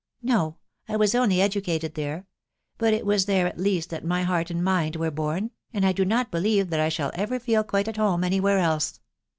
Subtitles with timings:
[0.33, 0.57] —"No;
[0.89, 2.25] I was only educated there;
[2.79, 5.91] but it was there at least that ray heart and mind were born, and I
[5.91, 8.99] do not believe that I shall ever fed quite at home any where else."